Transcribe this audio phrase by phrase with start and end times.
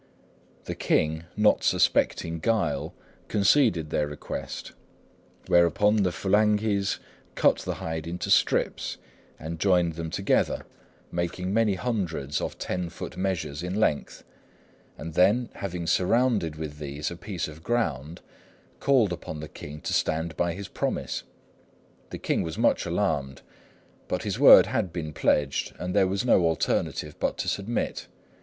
[0.63, 2.95] The king, not suspecting guile,
[3.27, 4.71] conceded their request,
[5.45, 6.97] whereupon the Fulanghis
[7.35, 8.97] cut the hide into strips
[9.37, 10.65] and joined them together,
[11.11, 14.23] making many hundreds of ten foot measures in length;
[14.97, 18.21] and then, having surrounded with these a piece of ground,
[18.79, 21.21] called upon the king to stand by his promise.
[22.09, 23.43] The king was much alarmed;
[24.07, 28.07] but his word had been pledged, and there was no alternative but to submit.